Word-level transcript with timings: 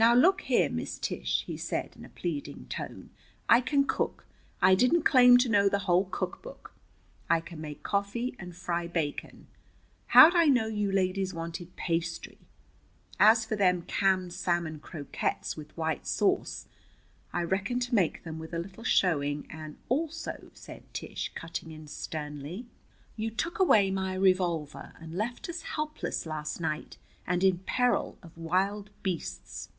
"Now, 0.00 0.14
look 0.14 0.42
here, 0.42 0.70
Miss 0.70 0.96
Tish," 0.96 1.42
he 1.44 1.56
said 1.56 1.96
in 1.96 2.04
a 2.04 2.08
pleading 2.10 2.66
tone, 2.66 3.10
"I 3.48 3.60
can 3.60 3.84
cook. 3.84 4.26
I 4.62 4.76
didn't 4.76 5.02
claim 5.02 5.38
to 5.38 5.48
know 5.48 5.68
the 5.68 5.80
whole 5.80 6.04
cookbook. 6.04 6.72
I 7.28 7.40
can 7.40 7.60
make 7.60 7.82
coffee 7.82 8.36
and 8.38 8.54
fry 8.54 8.86
bacon. 8.86 9.48
How'd 10.06 10.36
I 10.36 10.44
know 10.44 10.68
you 10.68 10.92
ladies 10.92 11.34
wanted 11.34 11.74
pastry? 11.74 12.38
As 13.18 13.44
for 13.44 13.56
them 13.56 13.82
canned 13.88 14.32
salmon 14.32 14.78
croquettes 14.78 15.56
with 15.56 15.76
white 15.76 16.06
sauce, 16.06 16.68
I 17.32 17.42
reckon 17.42 17.80
to 17.80 17.94
make 17.96 18.22
them 18.22 18.38
with 18.38 18.54
a 18.54 18.58
little 18.60 18.84
showing, 18.84 19.48
and" 19.50 19.78
"Also," 19.88 20.52
said 20.54 20.84
Tish, 20.94 21.32
cutting 21.34 21.72
in 21.72 21.88
sternly, 21.88 22.66
"you 23.16 23.32
took 23.32 23.58
away 23.58 23.90
my 23.90 24.14
revolver, 24.14 24.94
and 25.00 25.14
left 25.14 25.48
us 25.48 25.62
helpless 25.62 26.24
last 26.24 26.60
night, 26.60 26.98
and 27.26 27.42
in 27.42 27.58
peril 27.66 28.16
of 28.22 28.38
wild 28.38 28.90
beasts." 29.02 29.70